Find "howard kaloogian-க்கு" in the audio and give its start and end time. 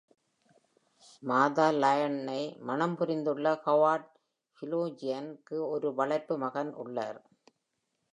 3.65-5.59